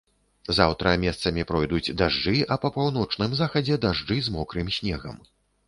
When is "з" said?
4.25-4.37